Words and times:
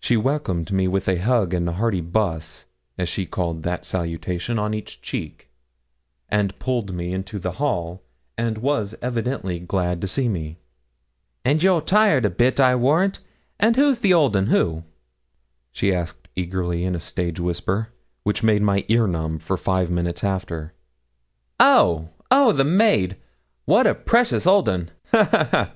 She 0.00 0.16
welcomed 0.16 0.72
me 0.72 0.88
with 0.88 1.06
a 1.06 1.16
hug 1.18 1.52
and 1.52 1.68
a 1.68 1.72
hearty 1.74 2.00
buss, 2.00 2.64
as 2.96 3.10
she 3.10 3.26
called 3.26 3.62
that 3.62 3.84
salutation, 3.84 4.58
on 4.58 4.72
each 4.72 5.02
cheek, 5.02 5.50
and 6.30 6.58
pulled 6.58 6.94
me 6.94 7.12
into 7.12 7.38
the 7.38 7.52
hall, 7.60 8.00
and 8.38 8.56
was 8.56 8.94
evidently 9.02 9.58
glad 9.58 10.00
to 10.00 10.08
see 10.08 10.30
me. 10.30 10.56
'And 11.44 11.62
you're 11.62 11.82
tired 11.82 12.24
a 12.24 12.30
bit, 12.30 12.58
I 12.58 12.74
warrant; 12.74 13.20
and 13.58 13.76
who's 13.76 13.98
the 13.98 14.14
old 14.14 14.34
'un, 14.34 14.46
who?' 14.46 14.84
she 15.70 15.92
asked 15.92 16.28
eagerly, 16.34 16.82
in 16.84 16.94
a 16.94 16.98
stage 17.00 17.38
whisper, 17.38 17.90
which 18.22 18.42
made 18.42 18.62
my 18.62 18.86
ear 18.88 19.06
numb 19.06 19.38
for 19.38 19.58
five 19.58 19.90
minutes 19.90 20.24
after. 20.24 20.72
'Oh, 21.58 22.08
oh, 22.30 22.52
the 22.52 22.64
maid! 22.64 23.18
and 23.68 23.86
a 23.86 23.94
precious 23.94 24.46
old 24.46 24.70
'un 24.70 24.90
ha, 25.12 25.24
ha, 25.30 25.48
ha! 25.50 25.72